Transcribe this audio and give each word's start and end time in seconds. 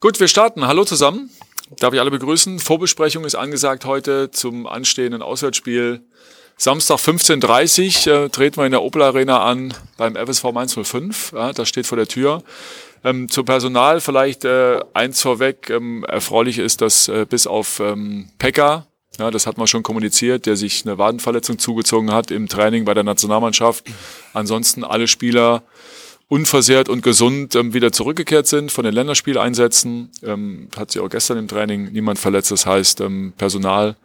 Gut, 0.00 0.20
wir 0.20 0.28
starten. 0.28 0.68
Hallo 0.68 0.84
zusammen. 0.84 1.28
Darf 1.80 1.92
ich 1.92 1.98
alle 1.98 2.12
begrüßen. 2.12 2.60
Vorbesprechung 2.60 3.24
ist 3.24 3.34
angesagt 3.34 3.84
heute 3.84 4.30
zum 4.30 4.68
anstehenden 4.68 5.22
Auswärtsspiel. 5.22 6.02
Samstag 6.56 6.98
15.30 6.98 8.08
Uhr 8.08 8.14
äh, 8.14 8.28
treten 8.28 8.58
wir 8.58 8.66
in 8.66 8.70
der 8.70 8.84
Opel 8.84 9.02
Arena 9.02 9.42
an 9.42 9.74
beim 9.96 10.14
FSV 10.14 10.52
Mainz 10.52 10.78
05. 10.80 11.32
Ja, 11.32 11.52
das 11.52 11.68
steht 11.68 11.88
vor 11.88 11.96
der 11.96 12.06
Tür. 12.06 12.44
Ähm, 13.02 13.28
zum 13.28 13.44
Personal 13.44 14.00
vielleicht 14.00 14.44
äh, 14.44 14.78
eins 14.94 15.20
vorweg. 15.20 15.68
Ähm, 15.68 16.04
erfreulich 16.04 16.58
ist, 16.60 16.80
dass 16.80 17.08
äh, 17.08 17.26
bis 17.28 17.48
auf 17.48 17.80
ähm, 17.80 18.28
Pekka, 18.38 18.86
ja, 19.18 19.32
das 19.32 19.48
hat 19.48 19.58
man 19.58 19.66
schon 19.66 19.82
kommuniziert, 19.82 20.46
der 20.46 20.54
sich 20.54 20.86
eine 20.86 20.96
Wadenverletzung 20.98 21.58
zugezogen 21.58 22.12
hat 22.12 22.30
im 22.30 22.46
Training 22.46 22.84
bei 22.84 22.94
der 22.94 23.02
Nationalmannschaft. 23.02 23.84
Ansonsten 24.32 24.84
alle 24.84 25.08
Spieler 25.08 25.64
unversehrt 26.28 26.88
und 26.88 27.02
gesund 27.02 27.54
ähm, 27.54 27.72
wieder 27.72 27.90
zurückgekehrt 27.90 28.46
sind 28.46 28.70
von 28.70 28.84
den 28.84 28.94
Länderspieleinsätzen. 28.94 30.10
Ähm, 30.22 30.68
hat 30.76 30.90
sie 30.90 31.00
auch 31.00 31.08
gestern 31.08 31.38
im 31.38 31.48
Training 31.48 31.92
niemand 31.92 32.18
verletzt. 32.18 32.50
Das 32.50 32.66
heißt, 32.66 33.00
ähm, 33.00 33.32
Personal 33.36 33.96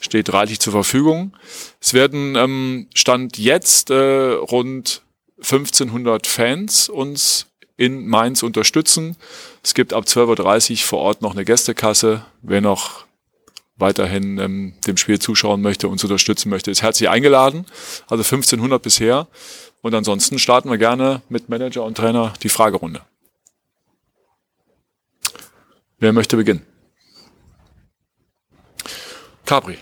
steht 0.00 0.32
reichlich 0.32 0.60
zur 0.60 0.72
Verfügung. 0.72 1.36
Es 1.80 1.92
werden 1.92 2.36
ähm, 2.36 2.86
Stand 2.94 3.36
jetzt 3.36 3.90
äh, 3.90 3.94
rund 4.32 5.02
1500 5.38 6.26
Fans 6.26 6.88
uns 6.88 7.46
in 7.76 8.06
Mainz 8.06 8.44
unterstützen. 8.44 9.16
Es 9.64 9.74
gibt 9.74 9.92
ab 9.92 10.04
12.30 10.04 10.70
Uhr 10.72 10.78
vor 10.78 10.98
Ort 11.00 11.20
noch 11.20 11.32
eine 11.32 11.44
Gästekasse. 11.44 12.24
Wer 12.42 12.60
noch 12.60 13.06
weiterhin 13.76 14.38
ähm, 14.38 14.74
dem 14.86 14.96
Spiel 14.96 15.18
zuschauen 15.18 15.60
möchte, 15.62 15.88
uns 15.88 16.04
unterstützen 16.04 16.48
möchte, 16.48 16.70
ist 16.70 16.82
herzlich 16.82 17.08
eingeladen. 17.08 17.66
Also 18.06 18.22
1500 18.22 18.80
bisher. 18.80 19.26
Und 19.82 19.94
ansonsten 19.94 20.38
starten 20.38 20.70
wir 20.70 20.78
gerne 20.78 21.22
mit 21.28 21.48
Manager 21.48 21.84
und 21.84 21.96
Trainer 21.96 22.32
die 22.42 22.48
Fragerunde. 22.48 23.02
Wer 25.98 26.12
möchte 26.12 26.36
beginnen? 26.36 26.64
Capri. 29.44 29.76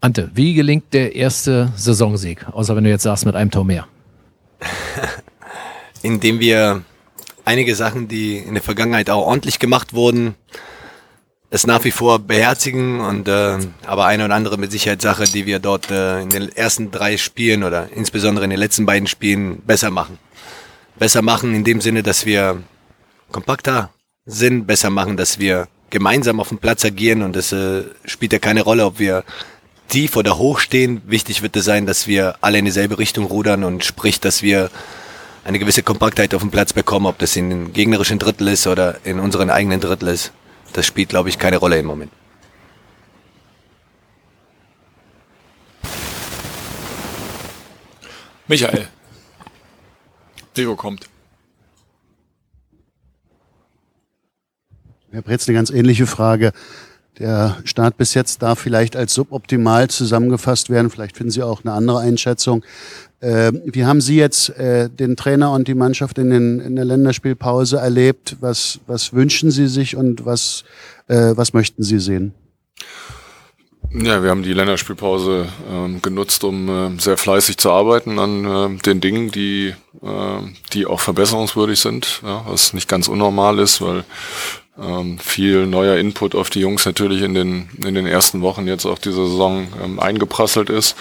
Ante, 0.00 0.30
wie 0.34 0.52
gelingt 0.52 0.92
der 0.92 1.16
erste 1.16 1.72
Saisonsieg? 1.76 2.46
Außer 2.52 2.76
wenn 2.76 2.84
du 2.84 2.90
jetzt 2.90 3.04
sagst, 3.04 3.24
mit 3.24 3.34
einem 3.34 3.50
Tor 3.50 3.64
mehr. 3.64 3.88
Indem 6.02 6.38
wir 6.38 6.82
einige 7.46 7.74
Sachen, 7.74 8.08
die 8.08 8.36
in 8.36 8.52
der 8.52 8.62
Vergangenheit 8.62 9.08
auch 9.08 9.26
ordentlich 9.26 9.58
gemacht 9.58 9.94
wurden, 9.94 10.34
es 11.54 11.68
nach 11.68 11.84
wie 11.84 11.92
vor 11.92 12.18
beherzigen 12.18 12.98
und 12.98 13.28
äh, 13.28 13.58
aber 13.86 14.06
eine 14.06 14.24
oder 14.24 14.34
andere 14.34 14.58
mit 14.58 14.72
Sicherheit 14.72 15.00
Sache, 15.00 15.22
die 15.22 15.46
wir 15.46 15.60
dort 15.60 15.88
äh, 15.88 16.20
in 16.20 16.28
den 16.28 16.48
ersten 16.48 16.90
drei 16.90 17.16
Spielen 17.16 17.62
oder 17.62 17.90
insbesondere 17.94 18.44
in 18.44 18.50
den 18.50 18.58
letzten 18.58 18.86
beiden 18.86 19.06
Spielen 19.06 19.58
besser 19.58 19.92
machen. 19.92 20.18
Besser 20.98 21.22
machen 21.22 21.54
in 21.54 21.62
dem 21.62 21.80
Sinne, 21.80 22.02
dass 22.02 22.26
wir 22.26 22.60
kompakter 23.30 23.90
sind, 24.26 24.66
besser 24.66 24.90
machen, 24.90 25.16
dass 25.16 25.38
wir 25.38 25.68
gemeinsam 25.90 26.40
auf 26.40 26.48
dem 26.48 26.58
Platz 26.58 26.84
agieren 26.84 27.22
und 27.22 27.36
es 27.36 27.52
äh, 27.52 27.84
spielt 28.04 28.32
ja 28.32 28.40
keine 28.40 28.62
Rolle, 28.62 28.84
ob 28.84 28.98
wir 28.98 29.22
tief 29.86 30.16
oder 30.16 30.38
hoch 30.38 30.58
stehen. 30.58 31.02
Wichtig 31.06 31.42
wird 31.42 31.54
es 31.54 31.64
sein, 31.64 31.86
dass 31.86 32.08
wir 32.08 32.34
alle 32.40 32.58
in 32.58 32.64
dieselbe 32.64 32.98
Richtung 32.98 33.26
rudern 33.26 33.62
und 33.62 33.84
sprich, 33.84 34.18
dass 34.18 34.42
wir 34.42 34.72
eine 35.44 35.60
gewisse 35.60 35.84
Kompaktheit 35.84 36.34
auf 36.34 36.42
dem 36.42 36.50
Platz 36.50 36.72
bekommen, 36.72 37.06
ob 37.06 37.18
das 37.18 37.36
in 37.36 37.48
den 37.48 37.72
gegnerischen 37.72 38.18
Drittel 38.18 38.48
ist 38.48 38.66
oder 38.66 38.96
in 39.04 39.20
unseren 39.20 39.50
eigenen 39.50 39.78
Drittel 39.78 40.08
ist 40.08 40.32
das 40.74 40.86
spielt, 40.86 41.08
glaube 41.08 41.28
ich, 41.28 41.38
keine 41.38 41.56
Rolle 41.56 41.78
im 41.78 41.86
Moment. 41.86 42.12
Michael. 48.46 48.88
Lego 50.56 50.76
kommt. 50.76 51.08
Herr 55.10 55.22
Pretz, 55.22 55.48
eine 55.48 55.56
ganz 55.56 55.70
ähnliche 55.70 56.06
Frage. 56.06 56.52
Der 57.18 57.56
Start 57.64 57.96
bis 57.96 58.14
jetzt 58.14 58.42
darf 58.42 58.58
vielleicht 58.58 58.96
als 58.96 59.14
suboptimal 59.14 59.88
zusammengefasst 59.88 60.70
werden. 60.70 60.90
Vielleicht 60.90 61.16
finden 61.16 61.30
Sie 61.30 61.42
auch 61.42 61.64
eine 61.64 61.72
andere 61.72 62.00
Einschätzung. 62.00 62.64
Äh, 63.24 63.52
wie 63.64 63.86
haben 63.86 64.02
Sie 64.02 64.16
jetzt 64.16 64.50
äh, 64.50 64.90
den 64.90 65.16
Trainer 65.16 65.52
und 65.52 65.66
die 65.66 65.74
Mannschaft 65.74 66.18
in, 66.18 66.28
den, 66.28 66.60
in 66.60 66.76
der 66.76 66.84
Länderspielpause 66.84 67.78
erlebt? 67.78 68.36
Was, 68.40 68.80
was 68.86 69.14
wünschen 69.14 69.50
Sie 69.50 69.66
sich 69.66 69.96
und 69.96 70.26
was, 70.26 70.64
äh, 71.08 71.32
was 71.34 71.54
möchten 71.54 71.82
Sie 71.82 72.00
sehen? 72.00 72.34
Ja, 73.90 74.22
wir 74.22 74.28
haben 74.28 74.42
die 74.42 74.52
Länderspielpause 74.52 75.48
ähm, 75.70 76.02
genutzt, 76.02 76.44
um 76.44 76.68
äh, 76.68 77.00
sehr 77.00 77.16
fleißig 77.16 77.56
zu 77.56 77.70
arbeiten 77.70 78.18
an 78.18 78.44
äh, 78.44 78.82
den 78.82 79.00
Dingen, 79.00 79.30
die, 79.30 79.72
äh, 80.02 80.38
die 80.74 80.84
auch 80.84 81.00
verbesserungswürdig 81.00 81.80
sind, 81.80 82.20
ja, 82.22 82.44
was 82.46 82.74
nicht 82.74 82.88
ganz 82.88 83.08
unnormal 83.08 83.58
ist, 83.58 83.80
weil 83.80 84.04
ähm, 84.78 85.18
viel 85.18 85.66
neuer 85.66 85.96
Input 85.96 86.34
auf 86.34 86.50
die 86.50 86.60
Jungs 86.60 86.84
natürlich 86.84 87.22
in 87.22 87.32
den, 87.32 87.70
in 87.82 87.94
den 87.94 88.06
ersten 88.06 88.42
Wochen 88.42 88.66
jetzt 88.66 88.84
auch 88.84 88.98
diese 88.98 89.26
Saison 89.26 89.68
ähm, 89.82 89.98
eingeprasselt 89.98 90.68
ist. 90.68 90.96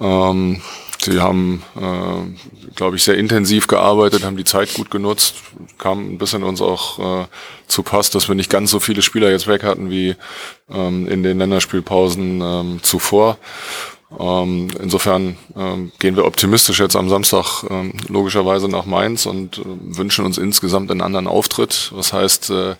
Ähm, 0.00 0.62
sie 1.04 1.20
haben, 1.20 1.62
äh, 1.76 2.72
glaube 2.74 2.96
ich, 2.96 3.04
sehr 3.04 3.16
intensiv 3.16 3.66
gearbeitet, 3.66 4.24
haben 4.24 4.36
die 4.36 4.44
Zeit 4.44 4.74
gut 4.74 4.90
genutzt, 4.90 5.36
kam 5.78 6.14
ein 6.14 6.18
bisschen 6.18 6.42
uns 6.42 6.60
auch 6.60 7.22
äh, 7.22 7.26
zu 7.66 7.82
Pass, 7.82 8.10
dass 8.10 8.28
wir 8.28 8.34
nicht 8.34 8.50
ganz 8.50 8.70
so 8.70 8.80
viele 8.80 9.02
Spieler 9.02 9.30
jetzt 9.30 9.46
weg 9.46 9.62
hatten 9.62 9.90
wie 9.90 10.16
ähm, 10.70 11.06
in 11.06 11.22
den 11.22 11.38
Länderspielpausen 11.38 12.40
ähm, 12.40 12.80
zuvor. 12.82 13.38
Ähm, 14.18 14.68
insofern 14.80 15.36
ähm, 15.56 15.92
gehen 15.98 16.16
wir 16.16 16.24
optimistisch 16.24 16.78
jetzt 16.78 16.96
am 16.96 17.08
Samstag 17.08 17.64
ähm, 17.68 17.92
logischerweise 18.08 18.68
nach 18.68 18.86
Mainz 18.86 19.26
und 19.26 19.58
äh, 19.58 19.62
wünschen 19.64 20.24
uns 20.24 20.38
insgesamt 20.38 20.90
einen 20.90 21.00
anderen 21.00 21.26
Auftritt. 21.26 21.90
Was 21.94 22.12
heißt, 22.12 22.50
äh, 22.50 22.76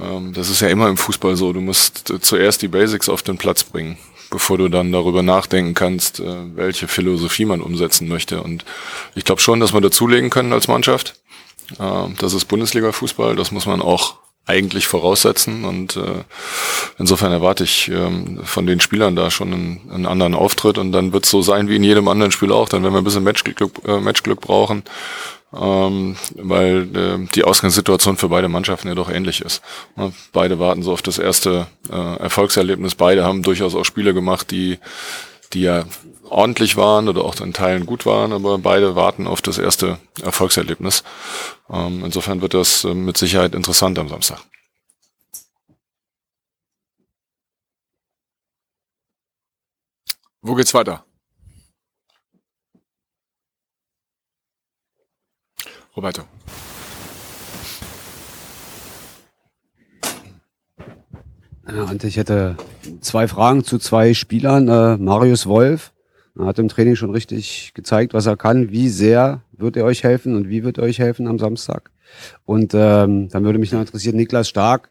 ähm, 0.00 0.32
das 0.32 0.48
ist 0.48 0.60
ja 0.60 0.68
immer 0.68 0.88
im 0.88 0.96
Fußball 0.96 1.36
so, 1.36 1.52
du 1.52 1.60
musst 1.60 2.10
äh, 2.10 2.20
zuerst 2.20 2.62
die 2.62 2.68
Basics 2.68 3.08
auf 3.08 3.22
den 3.22 3.38
Platz 3.38 3.64
bringen, 3.64 3.98
bevor 4.30 4.58
du 4.58 4.68
dann 4.68 4.92
darüber 4.92 5.22
nachdenken 5.22 5.74
kannst, 5.74 6.20
äh, 6.20 6.56
welche 6.56 6.88
Philosophie 6.88 7.44
man 7.44 7.60
umsetzen 7.60 8.08
möchte. 8.08 8.42
Und 8.42 8.64
ich 9.14 9.24
glaube 9.24 9.40
schon, 9.40 9.60
dass 9.60 9.72
wir 9.72 9.80
dazulegen 9.80 10.30
können 10.30 10.52
als 10.52 10.68
Mannschaft. 10.68 11.16
Äh, 11.78 12.08
das 12.18 12.32
ist 12.32 12.46
Bundesliga-Fußball, 12.46 13.36
das 13.36 13.50
muss 13.50 13.66
man 13.66 13.82
auch 13.82 14.16
eigentlich 14.46 14.86
voraussetzen. 14.86 15.64
Und 15.64 15.96
äh, 15.96 16.24
insofern 16.98 17.32
erwarte 17.32 17.64
ich 17.64 17.88
ähm, 17.88 18.40
von 18.44 18.66
den 18.66 18.80
Spielern 18.80 19.14
da 19.14 19.30
schon 19.30 19.52
einen, 19.52 19.90
einen 19.92 20.06
anderen 20.06 20.34
Auftritt. 20.34 20.78
Und 20.78 20.92
dann 20.92 21.12
wird 21.12 21.24
es 21.24 21.30
so 21.30 21.42
sein 21.42 21.68
wie 21.68 21.76
in 21.76 21.84
jedem 21.84 22.08
anderen 22.08 22.32
Spiel 22.32 22.52
auch. 22.52 22.68
Dann 22.68 22.82
werden 22.82 22.94
wir 22.94 23.00
ein 23.00 23.04
bisschen 23.04 23.24
Matchglück, 23.24 23.60
äh, 23.86 24.00
Matchglück 24.00 24.40
brauchen, 24.40 24.82
ähm, 25.52 26.16
weil 26.34 26.96
äh, 26.96 27.26
die 27.34 27.44
Ausgangssituation 27.44 28.16
für 28.16 28.28
beide 28.28 28.48
Mannschaften 28.48 28.88
ja 28.88 28.94
doch 28.94 29.10
ähnlich 29.10 29.40
ist. 29.40 29.62
Ja, 29.96 30.12
beide 30.32 30.58
warten 30.58 30.82
so 30.82 30.92
auf 30.92 31.02
das 31.02 31.18
erste 31.18 31.66
äh, 31.90 32.16
Erfolgserlebnis. 32.16 32.94
Beide 32.94 33.24
haben 33.24 33.42
durchaus 33.42 33.74
auch 33.74 33.84
Spiele 33.84 34.14
gemacht, 34.14 34.50
die 34.50 34.78
die 35.52 35.62
ja 35.62 35.84
ordentlich 36.28 36.76
waren 36.76 37.08
oder 37.08 37.24
auch 37.24 37.40
in 37.40 37.52
Teilen 37.52 37.86
gut 37.86 38.06
waren, 38.06 38.32
aber 38.32 38.58
beide 38.58 38.94
warten 38.94 39.26
auf 39.26 39.42
das 39.42 39.58
erste 39.58 39.98
Erfolgserlebnis. 40.22 41.02
Ähm, 41.68 42.04
insofern 42.04 42.40
wird 42.40 42.54
das 42.54 42.84
äh, 42.84 42.94
mit 42.94 43.16
Sicherheit 43.16 43.54
interessant 43.54 43.98
am 43.98 44.08
Samstag. 44.08 44.38
Wo 50.42 50.54
geht's 50.54 50.72
weiter? 50.72 51.04
Roberto. 56.00 56.22
Ja, 61.68 61.82
und 61.84 62.02
ich 62.04 62.16
hätte 62.16 62.56
zwei 63.02 63.28
Fragen 63.28 63.64
zu 63.64 63.78
zwei 63.78 64.14
Spielern. 64.14 64.68
Äh, 64.68 64.96
Marius 64.96 65.46
Wolf 65.46 65.92
hat 66.38 66.58
im 66.58 66.68
Training 66.68 66.96
schon 66.96 67.10
richtig 67.10 67.74
gezeigt, 67.74 68.14
was 68.14 68.24
er 68.24 68.38
kann. 68.38 68.70
Wie 68.70 68.88
sehr 68.88 69.42
wird 69.52 69.76
er 69.76 69.84
euch 69.84 70.02
helfen 70.02 70.34
und 70.36 70.48
wie 70.48 70.64
wird 70.64 70.78
er 70.78 70.84
euch 70.84 70.98
helfen 70.98 71.28
am 71.28 71.38
Samstag? 71.38 71.90
Und 72.46 72.72
ähm, 72.72 73.28
dann 73.28 73.44
würde 73.44 73.58
mich 73.58 73.72
noch 73.72 73.80
interessieren, 73.80 74.16
Niklas 74.16 74.48
Stark, 74.48 74.90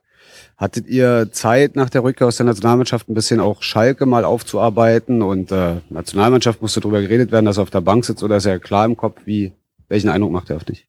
hattet 0.58 0.88
ihr 0.88 1.30
Zeit 1.32 1.76
nach 1.76 1.90
der 1.90 2.04
Rückkehr 2.04 2.28
aus 2.28 2.38
der 2.38 2.46
Nationalmannschaft 2.46 3.10
ein 3.10 3.16
bisschen 3.16 3.40
auch 3.40 3.64
Schalke 3.64 4.06
mal 4.06 4.26
aufzuarbeiten? 4.26 5.24
Und 5.24 5.52
äh, 5.52 5.78
Nationalmannschaft 5.90 6.62
musste 6.62 6.82
darüber 6.82 7.02
geredet 7.02 7.32
werden, 7.32 7.46
dass 7.46 7.58
er 7.58 7.64
auf 7.64 7.72
der 7.72 7.82
Bank 7.82 8.06
sitzt 8.06 8.22
oder 8.22 8.38
ist 8.38 8.46
er 8.46 8.60
klar 8.60 8.86
im 8.86 8.96
Kopf? 8.96 9.22
Wie, 9.26 9.54
welchen 9.88 10.10
Eindruck 10.10 10.32
macht 10.32 10.52
er 10.52 10.58
auf 10.58 10.64
dich? 10.64 10.89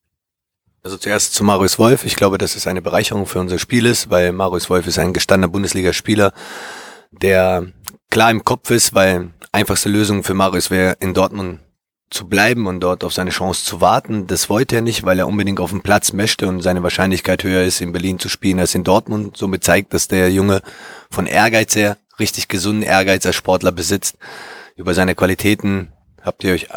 Also 0.83 0.97
zuerst 0.97 1.35
zu 1.35 1.45
Marius 1.45 1.79
Wolf. 1.79 2.05
Ich 2.05 2.17
glaube, 2.17 2.39
dass 2.39 2.57
es 2.57 2.67
eine 2.67 2.81
Bereicherung 2.81 3.27
für 3.27 3.41
unser 3.41 3.59
Spiel 3.59 3.85
ist, 3.85 4.11
weil 4.11 4.33
Marius 4.33 4.71
Wolf 4.71 4.87
ist 4.87 4.99
ein 4.99 5.13
gestandener 5.13 5.53
Bundesligaspieler, 5.53 6.33
der 7.11 7.67
klar 8.11 8.31
im 8.31 8.45
Kopf 8.45 8.71
ist, 8.71 8.95
weil 8.95 9.31
einfachste 9.53 9.89
Lösung 9.89 10.25
für 10.25 10.35
Marius 10.35 10.71
wäre, 10.71 10.97
in 11.01 11.13
Dortmund 11.13 11.61
zu 12.11 12.29
bleiben 12.29 12.67
und 12.67 12.81
dort 12.81 13.05
auf 13.05 13.13
seine 13.13 13.31
Chance 13.31 13.65
zu 13.65 13.81
warten. 13.81 14.27
Das 14.27 14.49
wollte 14.49 14.77
er 14.77 14.83
nicht, 14.83 15.05
weil 15.05 15.19
er 15.19 15.29
unbedingt 15.29 15.61
auf 15.61 15.71
dem 15.71 15.83
Platz 15.83 16.13
möchte 16.13 16.49
und 16.49 16.61
seine 16.61 16.83
Wahrscheinlichkeit 16.83 17.45
höher 17.45 17.63
ist, 17.63 17.81
in 17.81 17.93
Berlin 17.93 18.19
zu 18.19 18.29
spielen 18.29 18.59
als 18.59 18.75
in 18.75 18.83
Dortmund. 18.83 19.37
Somit 19.37 19.63
zeigt, 19.63 19.95
dass 19.95 20.09
der 20.09 20.31
Junge 20.33 20.61
von 21.11 21.27
Ehrgeiz 21.27 21.77
her, 21.77 21.99
richtig 22.19 22.49
gesunden 22.49 22.83
Ehrgeiz 22.83 23.25
als 23.27 23.37
Sportler 23.37 23.71
besitzt. 23.71 24.19
Über 24.77 24.95
seine 24.95 25.15
Qualitäten 25.15 25.93
habt 26.23 26.43
ihr 26.43 26.53
euch 26.53 26.69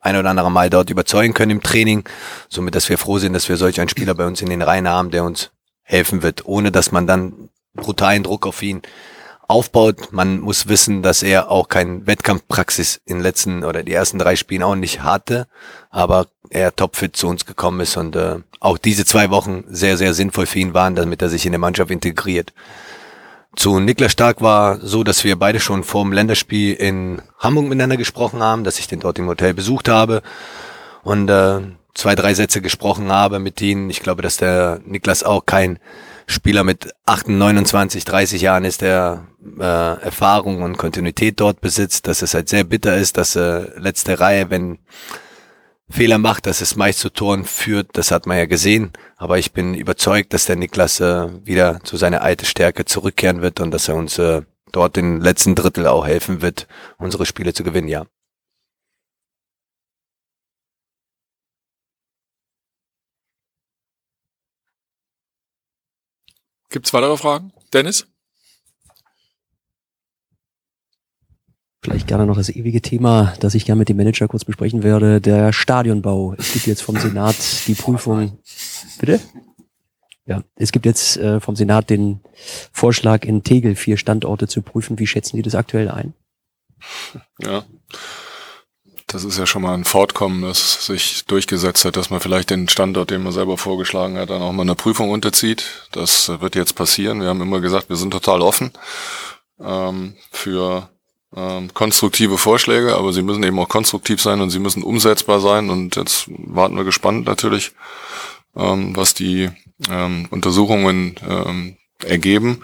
ein 0.00 0.16
oder 0.16 0.30
andere 0.30 0.50
Mal 0.50 0.70
dort 0.70 0.90
überzeugen 0.90 1.34
können 1.34 1.52
im 1.52 1.62
Training, 1.62 2.04
somit 2.48 2.74
dass 2.74 2.88
wir 2.88 2.98
froh 2.98 3.18
sind, 3.18 3.32
dass 3.32 3.48
wir 3.48 3.56
solch 3.56 3.80
einen 3.80 3.88
Spieler 3.88 4.14
bei 4.14 4.26
uns 4.26 4.40
in 4.42 4.50
den 4.50 4.62
Reihen 4.62 4.88
haben, 4.88 5.10
der 5.10 5.24
uns 5.24 5.50
helfen 5.82 6.22
wird, 6.22 6.46
ohne 6.46 6.70
dass 6.70 6.92
man 6.92 7.06
dann 7.06 7.48
brutalen 7.74 8.22
Druck 8.22 8.46
auf 8.46 8.62
ihn 8.62 8.82
aufbaut. 9.48 10.12
Man 10.12 10.40
muss 10.40 10.68
wissen, 10.68 11.02
dass 11.02 11.22
er 11.22 11.50
auch 11.50 11.68
kein 11.68 12.06
Wettkampfpraxis 12.06 13.00
in 13.06 13.16
den 13.16 13.22
letzten 13.22 13.64
oder 13.64 13.82
die 13.82 13.94
ersten 13.94 14.18
drei 14.18 14.36
Spielen 14.36 14.62
auch 14.62 14.74
nicht 14.74 15.02
hatte, 15.02 15.48
aber 15.90 16.26
er 16.50 16.74
topfit 16.74 17.16
zu 17.16 17.26
uns 17.28 17.46
gekommen 17.46 17.80
ist 17.80 17.96
und 17.96 18.14
äh, 18.14 18.36
auch 18.60 18.78
diese 18.78 19.04
zwei 19.04 19.30
Wochen 19.30 19.64
sehr, 19.68 19.96
sehr 19.96 20.14
sinnvoll 20.14 20.46
für 20.46 20.58
ihn 20.58 20.74
waren, 20.74 20.94
damit 20.94 21.22
er 21.22 21.28
sich 21.28 21.46
in 21.46 21.52
der 21.52 21.58
Mannschaft 21.58 21.90
integriert. 21.90 22.52
Zu 23.58 23.80
Niklas 23.80 24.12
Stark 24.12 24.40
war 24.40 24.78
so, 24.80 25.02
dass 25.02 25.24
wir 25.24 25.34
beide 25.34 25.58
schon 25.58 25.82
vor 25.82 26.04
dem 26.04 26.12
Länderspiel 26.12 26.74
in 26.74 27.20
Hamburg 27.40 27.64
miteinander 27.64 27.96
gesprochen 27.96 28.40
haben, 28.40 28.62
dass 28.62 28.78
ich 28.78 28.86
den 28.86 29.00
dort 29.00 29.18
im 29.18 29.26
Hotel 29.26 29.52
besucht 29.52 29.88
habe 29.88 30.22
und 31.02 31.28
äh, 31.28 31.58
zwei, 31.92 32.14
drei 32.14 32.34
Sätze 32.34 32.62
gesprochen 32.62 33.10
habe 33.10 33.40
mit 33.40 33.60
ihnen. 33.60 33.90
Ich 33.90 33.98
glaube, 33.98 34.22
dass 34.22 34.36
der 34.36 34.78
Niklas 34.86 35.24
auch 35.24 35.44
kein 35.44 35.80
Spieler 36.28 36.62
mit 36.62 36.94
28, 37.06 37.36
29, 37.36 38.04
30 38.04 38.42
Jahren 38.42 38.64
ist, 38.64 38.80
der 38.80 39.26
äh, 39.58 39.64
Erfahrung 39.64 40.62
und 40.62 40.78
Kontinuität 40.78 41.40
dort 41.40 41.60
besitzt, 41.60 42.06
dass 42.06 42.22
es 42.22 42.34
halt 42.34 42.48
sehr 42.48 42.62
bitter 42.62 42.96
ist, 42.96 43.16
dass 43.16 43.34
äh, 43.34 43.76
letzte 43.76 44.20
Reihe, 44.20 44.50
wenn 44.50 44.78
Fehler 45.90 46.18
macht, 46.18 46.46
dass 46.46 46.60
es 46.60 46.76
meist 46.76 46.98
zu 47.00 47.10
Toren 47.10 47.44
führt, 47.44 47.96
das 47.96 48.10
hat 48.10 48.26
man 48.26 48.36
ja 48.36 48.46
gesehen. 48.46 48.92
Aber 49.16 49.38
ich 49.38 49.52
bin 49.52 49.74
überzeugt, 49.74 50.32
dass 50.34 50.44
der 50.46 50.56
Niklas 50.56 51.00
äh, 51.00 51.28
wieder 51.46 51.80
zu 51.82 51.96
seiner 51.96 52.22
alten 52.22 52.44
Stärke 52.44 52.84
zurückkehren 52.84 53.40
wird 53.42 53.60
und 53.60 53.70
dass 53.70 53.88
er 53.88 53.96
uns 53.96 54.18
äh, 54.18 54.42
dort 54.72 54.96
den 54.96 55.20
letzten 55.20 55.54
Drittel 55.54 55.86
auch 55.86 56.06
helfen 56.06 56.42
wird, 56.42 56.68
unsere 56.98 57.26
Spiele 57.26 57.54
zu 57.54 57.64
gewinnen, 57.64 57.88
ja. 57.88 58.06
Gibt's 66.70 66.92
weitere 66.92 67.16
Fragen? 67.16 67.52
Dennis? 67.72 68.06
Vielleicht 71.88 72.06
gerne 72.06 72.26
noch 72.26 72.36
das 72.36 72.50
ewige 72.50 72.82
Thema, 72.82 73.32
das 73.40 73.54
ich 73.54 73.64
gerne 73.64 73.78
mit 73.78 73.88
dem 73.88 73.96
Manager 73.96 74.28
kurz 74.28 74.44
besprechen 74.44 74.82
werde, 74.82 75.22
der 75.22 75.54
Stadionbau. 75.54 76.34
Es 76.36 76.52
gibt 76.52 76.66
jetzt 76.66 76.82
vom 76.82 76.98
Senat 76.98 77.34
die 77.66 77.74
Prüfung. 77.74 78.38
Bitte? 78.98 79.20
Ja, 80.26 80.42
es 80.56 80.70
gibt 80.70 80.84
jetzt 80.84 81.16
äh, 81.16 81.40
vom 81.40 81.56
Senat 81.56 81.88
den 81.88 82.20
Vorschlag, 82.72 83.24
in 83.24 83.42
Tegel 83.42 83.74
vier 83.74 83.96
Standorte 83.96 84.48
zu 84.48 84.60
prüfen. 84.60 84.98
Wie 84.98 85.06
schätzen 85.06 85.36
Sie 85.36 85.42
das 85.42 85.54
aktuell 85.54 85.88
ein? 85.88 86.12
Ja. 87.40 87.64
Das 89.06 89.24
ist 89.24 89.38
ja 89.38 89.46
schon 89.46 89.62
mal 89.62 89.72
ein 89.72 89.84
Fortkommen, 89.84 90.42
das 90.42 90.84
sich 90.84 91.24
durchgesetzt 91.24 91.86
hat, 91.86 91.96
dass 91.96 92.10
man 92.10 92.20
vielleicht 92.20 92.50
den 92.50 92.68
Standort, 92.68 93.10
den 93.10 93.22
man 93.22 93.32
selber 93.32 93.56
vorgeschlagen 93.56 94.18
hat, 94.18 94.28
dann 94.28 94.42
auch 94.42 94.52
mal 94.52 94.60
eine 94.60 94.74
Prüfung 94.74 95.08
unterzieht. 95.08 95.88
Das 95.92 96.28
wird 96.28 96.54
jetzt 96.54 96.74
passieren. 96.74 97.22
Wir 97.22 97.28
haben 97.28 97.40
immer 97.40 97.62
gesagt, 97.62 97.88
wir 97.88 97.96
sind 97.96 98.10
total 98.10 98.42
offen 98.42 98.72
ähm, 99.58 100.16
für 100.30 100.90
ähm, 101.36 101.72
konstruktive 101.74 102.38
Vorschläge, 102.38 102.96
aber 102.96 103.12
sie 103.12 103.22
müssen 103.22 103.42
eben 103.42 103.58
auch 103.58 103.68
konstruktiv 103.68 104.20
sein 104.20 104.40
und 104.40 104.50
sie 104.50 104.58
müssen 104.58 104.82
umsetzbar 104.82 105.40
sein. 105.40 105.70
Und 105.70 105.96
jetzt 105.96 106.26
warten 106.28 106.76
wir 106.76 106.84
gespannt 106.84 107.26
natürlich, 107.26 107.72
ähm, 108.56 108.96
was 108.96 109.14
die 109.14 109.50
ähm, 109.90 110.26
Untersuchungen 110.30 111.16
ähm, 111.28 111.76
ergeben 112.04 112.62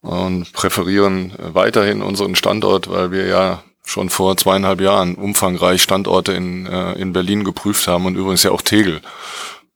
und 0.00 0.52
präferieren 0.52 1.32
weiterhin 1.38 2.02
unseren 2.02 2.36
Standort, 2.36 2.90
weil 2.90 3.10
wir 3.10 3.26
ja 3.26 3.62
schon 3.84 4.10
vor 4.10 4.36
zweieinhalb 4.36 4.80
Jahren 4.80 5.14
umfangreich 5.16 5.82
Standorte 5.82 6.32
in, 6.32 6.66
äh, 6.66 6.92
in 6.92 7.12
Berlin 7.12 7.44
geprüft 7.44 7.88
haben 7.88 8.06
und 8.06 8.16
übrigens 8.16 8.42
ja 8.42 8.52
auch 8.52 8.62
Tegel. 8.62 9.00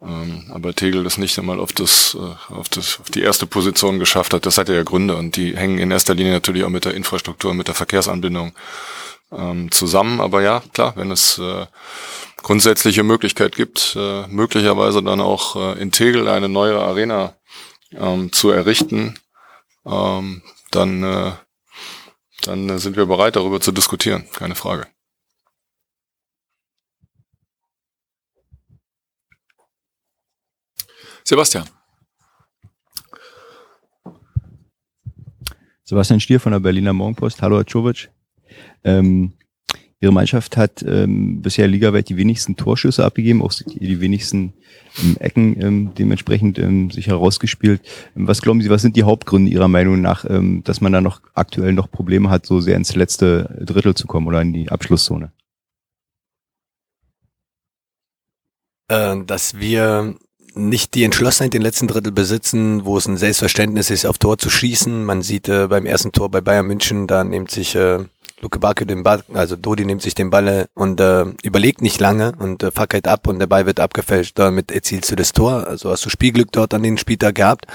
Ähm, 0.03 0.51
aber 0.53 0.75
Tegel 0.75 1.05
das 1.05 1.19
nicht 1.19 1.39
einmal 1.39 1.59
auf 1.59 1.73
das, 1.73 2.17
äh, 2.21 2.53
auf 2.53 2.69
das, 2.69 3.01
auf 3.01 3.11
die 3.11 3.23
erste 3.23 3.47
Position 3.47 3.99
geschafft 3.99 4.35
hat. 4.35 4.47
Das 4.47 4.59
hat 4.59 4.69
ja 4.69 4.83
Gründe 4.83 5.17
und 5.17 5.37
die 5.37 5.57
hängen 5.57 5.79
in 5.79 5.91
erster 5.91 6.15
Linie 6.15 6.33
natürlich 6.33 6.65
auch 6.65 6.71
mit 6.71 6.85
der 6.85 6.95
Infrastruktur, 6.95 7.55
mit 7.55 7.69
der 7.69 7.75
Verkehrsanbindung 7.75 8.53
ähm, 9.33 9.71
zusammen. 9.71 10.21
Aber 10.21 10.43
ja, 10.43 10.63
klar, 10.75 10.93
wenn 10.97 11.11
es 11.11 11.39
äh, 11.39 11.67
grundsätzliche 12.43 13.03
Möglichkeit 13.03 13.57
gibt, 13.57 13.97
äh, 13.99 14.27
möglicherweise 14.29 15.03
dann 15.03 15.21
auch 15.21 15.57
äh, 15.57 15.81
in 15.81 15.93
Tegel 15.93 16.29
eine 16.29 16.49
neue 16.49 16.79
Arena 16.79 17.35
ähm, 17.93 18.33
zu 18.33 18.51
errichten, 18.51 19.19
ähm, 19.87 20.43
dann 20.71 21.03
äh, 21.03 21.33
dann 22.47 22.79
sind 22.79 22.97
wir 22.97 23.07
bereit, 23.07 23.37
darüber 23.37 23.61
zu 23.61 23.73
diskutieren. 23.73 24.29
Keine 24.33 24.55
Frage. 24.55 24.87
Sebastian. 31.27 31.65
Sebastian 35.83 36.21
Stier 36.21 36.39
von 36.39 36.53
der 36.53 36.61
Berliner 36.61 36.93
Morgenpost. 36.93 37.43
Hallo, 37.43 37.57
Herr 37.57 37.67
Czovic. 37.67 38.11
Ähm, 38.85 39.33
Ihre 39.99 40.13
Mannschaft 40.13 40.57
hat 40.57 40.85
ähm, 40.87 41.43
bisher 41.43 41.67
ligaweit 41.67 42.09
die 42.09 42.17
wenigsten 42.17 42.55
Torschüsse 42.55 43.05
abgegeben, 43.05 43.43
auch 43.43 43.53
die 43.53 44.01
wenigsten 44.01 44.53
ähm, 45.03 45.17
Ecken 45.19 45.61
ähm, 45.61 45.95
dementsprechend 45.99 46.61
ähm, 46.61 46.93
sich 46.93 47.09
herausgespielt. 47.09 47.81
Was 48.15 48.41
glauben 48.41 48.61
Sie, 48.61 48.71
was 48.71 48.83
sind 48.83 48.95
die 48.95 49.03
Hauptgründe 49.03 49.51
Ihrer 49.51 49.69
Meinung 49.69 50.01
nach, 50.01 50.25
ähm, 50.29 50.63
dass 50.63 50.81
man 50.81 50.93
da 50.93 51.01
noch 51.01 51.23
aktuell 51.35 51.73
noch 51.73 51.91
Probleme 51.91 52.31
hat, 52.31 52.47
so 52.47 52.61
sehr 52.61 52.77
ins 52.77 52.95
letzte 52.95 53.65
Drittel 53.67 53.97
zu 53.97 54.07
kommen 54.07 54.29
oder 54.29 54.43
in 54.43 54.53
die 54.53 54.71
Abschlusszone? 54.71 55.33
Äh, 58.89 59.25
dass 59.25 59.59
wir 59.59 60.17
nicht 60.57 60.95
die 60.95 61.05
Entschlossenheit 61.05 61.53
den 61.53 61.63
letzten 61.63 61.87
Drittel 61.87 62.13
besitzen, 62.13 62.85
wo 62.85 62.97
es 62.97 63.07
ein 63.07 63.17
Selbstverständnis 63.17 63.91
ist, 63.91 64.07
auf 64.07 64.19
Tor 64.19 64.39
zu 64.39 64.51
schießen. 64.51 65.05
Man 65.05 65.23
sieht 65.23 65.49
äh, 65.49 65.69
beim 65.69 65.87
ersten 65.87 66.13
Tor 66.13 66.31
bei 66.31 66.41
Bayern 66.41 66.67
München, 66.67 67.07
da 67.07 67.25
nimmt 67.25 67.51
sich 67.51 67.75
äh, 67.75 67.99
Luke 68.41 68.59
Backe 68.59 68.85
den 68.85 69.03
Ball, 69.03 69.23
also 69.33 69.57
Dodi 69.57 69.85
nimmt 69.85 70.03
sich 70.03 70.15
den 70.15 70.31
Ball 70.31 70.69
und 70.75 71.01
äh, 71.01 71.25
überlegt 71.43 71.81
nicht 71.81 72.01
lange 72.01 72.33
und 72.39 72.63
äh, 72.63 72.71
fackelt 72.71 73.09
ab 73.09 73.27
und 73.29 73.39
der 73.39 73.47
Ball 73.47 73.67
wird 73.67 73.81
abgefälscht. 73.81 74.39
Damit 74.39 74.71
erzielst 74.71 75.11
du 75.11 75.17
das 75.17 75.33
Tor. 75.33 75.67
Also 75.67 75.91
hast 75.91 76.05
du 76.05 76.11
Spielglück 76.11 76.53
dort 76.53 76.75
an 76.75 76.83
den 76.83 76.99
Spieltag 76.99 77.37
gehabt, 77.37 77.67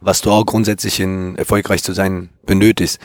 was 0.00 0.20
du 0.20 0.30
auch 0.30 0.46
grundsätzlich 0.46 1.00
in 1.00 1.36
erfolgreich 1.36 1.82
zu 1.82 1.92
sein 1.92 2.28
benötigst. 2.44 3.00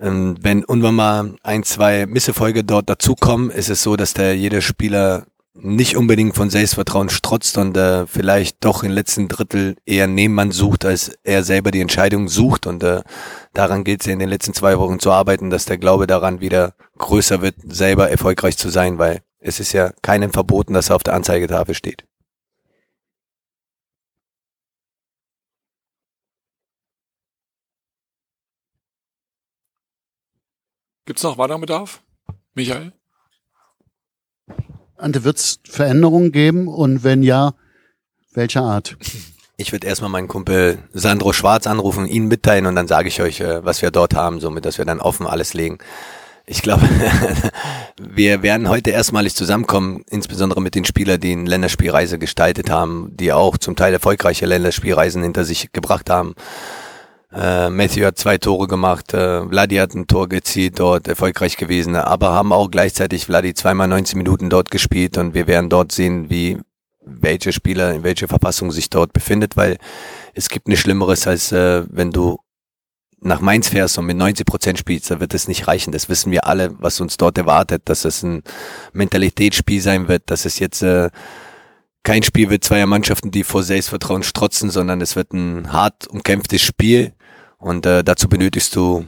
Ähm, 0.00 0.36
wenn 0.40 0.60
irgendwann 0.60 0.94
mal 0.94 1.34
ein, 1.42 1.62
zwei 1.64 2.06
Misserfolge 2.06 2.62
dort 2.62 2.90
dazukommen, 2.90 3.50
ist 3.50 3.70
es 3.70 3.82
so, 3.82 3.96
dass 3.96 4.14
der 4.14 4.36
jeder 4.36 4.60
Spieler 4.60 5.26
nicht 5.60 5.96
unbedingt 5.96 6.36
von 6.36 6.50
Selbstvertrauen 6.50 7.08
strotzt 7.08 7.58
und 7.58 7.76
äh, 7.76 8.06
vielleicht 8.06 8.64
doch 8.64 8.82
im 8.84 8.92
letzten 8.92 9.28
Drittel 9.28 9.76
eher 9.84 10.06
Nebenmann 10.06 10.52
sucht, 10.52 10.84
als 10.84 11.08
er 11.24 11.42
selber 11.42 11.70
die 11.70 11.80
Entscheidung 11.80 12.28
sucht. 12.28 12.66
Und 12.66 12.82
äh, 12.82 13.02
daran 13.54 13.84
gilt 13.84 14.02
es 14.02 14.06
in 14.06 14.18
den 14.18 14.28
letzten 14.28 14.54
zwei 14.54 14.78
Wochen 14.78 15.00
zu 15.00 15.10
arbeiten, 15.10 15.50
dass 15.50 15.64
der 15.64 15.78
Glaube 15.78 16.06
daran 16.06 16.40
wieder 16.40 16.74
größer 16.98 17.42
wird, 17.42 17.56
selber 17.64 18.10
erfolgreich 18.10 18.56
zu 18.56 18.68
sein, 18.68 18.98
weil 18.98 19.22
es 19.40 19.60
ist 19.60 19.72
ja 19.72 19.92
keinem 20.02 20.32
verboten, 20.32 20.74
dass 20.74 20.90
er 20.90 20.96
auf 20.96 21.02
der 21.02 21.14
Anzeigetafel 21.14 21.74
steht. 21.74 22.04
Gibt 31.06 31.18
es 31.18 31.24
noch 31.24 31.38
weiteren 31.38 31.62
Bedarf? 31.62 32.02
Michael? 32.54 32.92
Ante, 34.98 35.24
wird 35.24 35.38
es 35.38 35.60
Veränderungen 35.68 36.32
geben 36.32 36.68
und 36.68 37.04
wenn 37.04 37.22
ja, 37.22 37.54
welcher 38.34 38.62
Art? 38.62 38.96
Ich 39.56 39.72
würde 39.72 39.86
erstmal 39.86 40.10
meinen 40.10 40.28
Kumpel 40.28 40.78
Sandro 40.92 41.32
Schwarz 41.32 41.66
anrufen, 41.66 42.06
ihn 42.06 42.26
mitteilen 42.26 42.66
und 42.66 42.76
dann 42.76 42.86
sage 42.86 43.08
ich 43.08 43.20
euch, 43.20 43.40
äh, 43.40 43.64
was 43.64 43.82
wir 43.82 43.90
dort 43.90 44.14
haben, 44.14 44.40
somit, 44.40 44.64
dass 44.64 44.78
wir 44.78 44.84
dann 44.84 45.00
offen 45.00 45.26
alles 45.26 45.54
legen. 45.54 45.78
Ich 46.46 46.62
glaube, 46.62 46.88
wir 48.00 48.42
werden 48.42 48.68
heute 48.68 48.90
erstmalig 48.90 49.34
zusammenkommen, 49.34 50.04
insbesondere 50.08 50.60
mit 50.60 50.74
den 50.74 50.84
Spielern, 50.84 51.20
die 51.20 51.32
eine 51.32 51.48
Länderspielreise 51.48 52.18
gestaltet 52.18 52.70
haben, 52.70 53.10
die 53.16 53.32
auch 53.32 53.58
zum 53.58 53.76
Teil 53.76 53.92
erfolgreiche 53.92 54.46
Länderspielreisen 54.46 55.22
hinter 55.22 55.44
sich 55.44 55.72
gebracht 55.72 56.08
haben. 56.08 56.34
Äh, 57.32 57.68
Matthew 57.68 58.06
hat 58.06 58.18
zwei 58.18 58.38
Tore 58.38 58.66
gemacht, 58.68 59.12
äh, 59.12 59.46
Vladi 59.46 59.76
hat 59.76 59.94
ein 59.94 60.06
Tor 60.06 60.28
gezielt 60.28 60.80
dort, 60.80 61.08
erfolgreich 61.08 61.58
gewesen, 61.58 61.94
aber 61.94 62.32
haben 62.32 62.52
auch 62.52 62.70
gleichzeitig 62.70 63.26
Vladi 63.26 63.52
zweimal 63.52 63.86
19 63.86 64.16
Minuten 64.16 64.48
dort 64.48 64.70
gespielt 64.70 65.18
und 65.18 65.34
wir 65.34 65.46
werden 65.46 65.68
dort 65.68 65.92
sehen, 65.92 66.30
wie 66.30 66.58
welche 67.04 67.52
Spieler 67.52 67.92
in 67.94 68.02
welcher 68.02 68.28
Verfassung 68.28 68.70
sich 68.70 68.88
dort 68.88 69.12
befindet, 69.12 69.56
weil 69.56 69.78
es 70.34 70.48
gibt 70.48 70.68
nichts 70.68 70.82
Schlimmeres, 70.82 71.26
als 71.26 71.52
äh, 71.52 71.84
wenn 71.90 72.12
du 72.12 72.38
nach 73.20 73.40
Mainz 73.40 73.68
fährst 73.68 73.98
und 73.98 74.06
mit 74.06 74.16
90 74.16 74.46
Prozent 74.46 74.78
spielst, 74.78 75.10
da 75.10 75.20
wird 75.20 75.34
es 75.34 75.48
nicht 75.48 75.66
reichen. 75.66 75.92
Das 75.92 76.08
wissen 76.08 76.30
wir 76.30 76.46
alle, 76.46 76.74
was 76.80 77.00
uns 77.00 77.16
dort 77.16 77.36
erwartet, 77.36 77.82
dass 77.86 78.04
es 78.04 78.22
ein 78.22 78.42
Mentalitätsspiel 78.92 79.80
sein 79.80 80.08
wird, 80.08 80.30
dass 80.30 80.44
es 80.44 80.58
jetzt 80.60 80.82
äh, 80.82 81.10
kein 82.04 82.22
Spiel 82.22 82.48
wird 82.48 82.64
zweier 82.64 82.86
Mannschaften, 82.86 83.30
die 83.30 83.44
vor 83.44 83.62
Selbstvertrauen 83.62 84.22
strotzen, 84.22 84.70
sondern 84.70 85.00
es 85.00 85.16
wird 85.16 85.32
ein 85.32 85.72
hart 85.72 86.06
umkämpftes 86.06 86.62
Spiel 86.62 87.12
und 87.58 87.86
äh, 87.86 88.02
dazu 88.02 88.28
benötigst 88.28 88.74
du 88.74 89.04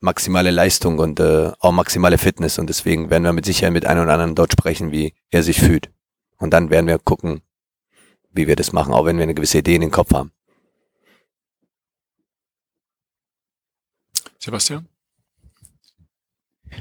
maximale 0.00 0.50
Leistung 0.50 0.98
und 0.98 1.20
äh, 1.20 1.52
auch 1.58 1.72
maximale 1.72 2.18
Fitness. 2.18 2.58
Und 2.58 2.68
deswegen 2.68 3.10
werden 3.10 3.24
wir 3.24 3.32
mit 3.32 3.44
Sicherheit 3.44 3.72
mit 3.72 3.86
einem 3.86 4.02
oder 4.02 4.12
anderen 4.12 4.34
dort 4.34 4.52
sprechen, 4.52 4.92
wie 4.92 5.14
er 5.30 5.42
sich 5.42 5.58
fühlt. 5.58 5.90
Und 6.38 6.50
dann 6.52 6.70
werden 6.70 6.86
wir 6.86 6.98
gucken, 6.98 7.42
wie 8.32 8.46
wir 8.46 8.56
das 8.56 8.72
machen, 8.72 8.92
auch 8.92 9.06
wenn 9.06 9.16
wir 9.16 9.24
eine 9.24 9.34
gewisse 9.34 9.58
Idee 9.58 9.74
in 9.74 9.80
den 9.80 9.90
Kopf 9.90 10.12
haben. 10.12 10.30
Sebastian? 14.38 14.86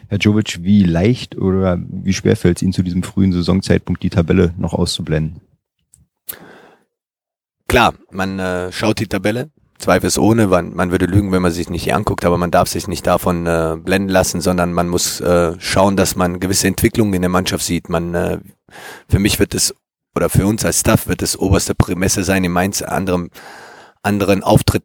Herr 0.07 0.19
Jovic, 0.19 0.61
wie 0.61 0.83
leicht 0.83 1.35
oder 1.35 1.79
wie 1.79 2.13
schwer 2.13 2.35
fällt 2.35 2.57
es 2.57 2.63
Ihnen 2.63 2.73
zu 2.73 2.83
diesem 2.83 3.01
frühen 3.01 3.31
Saisonzeitpunkt 3.31 4.03
die 4.03 4.09
Tabelle 4.09 4.53
noch 4.57 4.73
auszublenden? 4.73 5.41
Klar, 7.67 7.95
man 8.11 8.37
äh, 8.37 8.71
schaut 8.71 8.99
die 8.99 9.07
Tabelle, 9.07 9.49
zweifelsohne, 9.77 10.47
man, 10.47 10.73
man 10.73 10.91
würde 10.91 11.05
lügen, 11.05 11.31
wenn 11.31 11.41
man 11.41 11.51
sich 11.51 11.69
nicht 11.69 11.93
anguckt, 11.93 12.25
aber 12.25 12.37
man 12.37 12.51
darf 12.51 12.69
sich 12.69 12.87
nicht 12.87 13.05
davon 13.05 13.45
äh, 13.45 13.75
blenden 13.77 14.09
lassen, 14.09 14.41
sondern 14.41 14.73
man 14.73 14.87
muss 14.87 15.19
äh, 15.21 15.53
schauen, 15.59 15.97
dass 15.97 16.15
man 16.15 16.39
gewisse 16.39 16.67
Entwicklungen 16.67 17.13
in 17.13 17.21
der 17.21 17.29
Mannschaft 17.29 17.65
sieht. 17.65 17.89
Man, 17.89 18.13
äh, 18.13 18.39
für 19.09 19.19
mich 19.19 19.39
wird 19.39 19.53
es 19.53 19.75
oder 20.15 20.29
für 20.29 20.47
uns 20.47 20.63
als 20.63 20.79
Staff 20.79 21.07
wird 21.07 21.21
es 21.21 21.37
oberste 21.37 21.75
Prämisse 21.75 22.23
sein, 22.23 22.43
in 22.43 22.51
Mainz 22.51 22.81
anderem 22.81 23.29
anderen 24.01 24.43
Auftritt 24.43 24.83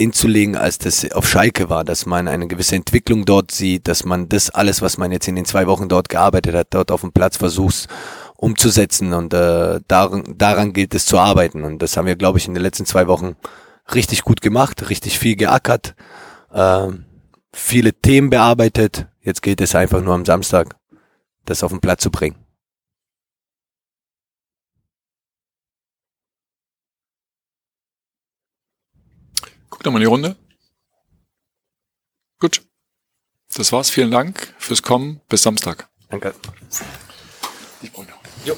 hinzulegen, 0.00 0.56
als 0.56 0.78
das 0.78 1.10
auf 1.12 1.28
Schalke 1.28 1.70
war, 1.70 1.84
dass 1.84 2.06
man 2.06 2.26
eine 2.26 2.48
gewisse 2.48 2.74
Entwicklung 2.74 3.24
dort 3.24 3.52
sieht, 3.52 3.86
dass 3.86 4.04
man 4.04 4.28
das 4.28 4.50
alles, 4.50 4.82
was 4.82 4.98
man 4.98 5.12
jetzt 5.12 5.28
in 5.28 5.36
den 5.36 5.44
zwei 5.44 5.68
Wochen 5.68 5.88
dort 5.88 6.08
gearbeitet 6.08 6.54
hat, 6.56 6.68
dort 6.70 6.90
auf 6.90 7.02
dem 7.02 7.12
Platz 7.12 7.36
versucht 7.36 7.86
umzusetzen 8.36 9.12
und 9.12 9.32
äh, 9.32 9.80
daran, 9.86 10.24
daran 10.36 10.72
gilt 10.72 10.94
es 10.94 11.06
zu 11.06 11.18
arbeiten 11.18 11.62
und 11.62 11.80
das 11.80 11.96
haben 11.96 12.06
wir, 12.06 12.16
glaube 12.16 12.38
ich, 12.38 12.48
in 12.48 12.54
den 12.54 12.62
letzten 12.62 12.86
zwei 12.86 13.06
Wochen 13.06 13.36
richtig 13.92 14.22
gut 14.22 14.40
gemacht, 14.40 14.88
richtig 14.88 15.18
viel 15.18 15.36
geackert, 15.36 15.94
äh, 16.50 16.88
viele 17.52 17.92
Themen 17.92 18.30
bearbeitet. 18.30 19.06
Jetzt 19.20 19.42
gilt 19.42 19.60
es 19.60 19.74
einfach 19.74 20.02
nur 20.02 20.14
am 20.14 20.24
Samstag, 20.24 20.76
das 21.44 21.62
auf 21.62 21.70
den 21.72 21.80
Platz 21.80 22.02
zu 22.02 22.10
bringen. 22.10 22.36
Guck 29.70 29.84
nochmal 29.84 30.02
in 30.02 30.06
die 30.06 30.10
Runde. 30.10 30.36
Gut. 32.38 32.62
Das 33.56 33.72
war's. 33.72 33.90
Vielen 33.90 34.10
Dank 34.10 34.54
fürs 34.58 34.82
Kommen. 34.82 35.20
Bis 35.28 35.42
Samstag. 35.42 35.88
Danke. 36.10 36.34
Ich 37.82 37.92
brauche 37.92 38.06
noch. 38.06 38.20
Jo. 38.44 38.56